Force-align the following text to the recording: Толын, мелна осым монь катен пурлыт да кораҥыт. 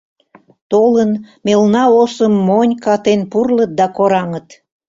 Толын, 0.71 1.11
мелна 1.45 1.83
осым 2.01 2.33
монь 2.47 2.73
катен 2.85 3.21
пурлыт 3.31 3.71
да 3.79 3.85
кораҥыт. 3.97 4.47